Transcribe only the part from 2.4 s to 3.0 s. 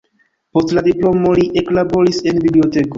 biblioteko.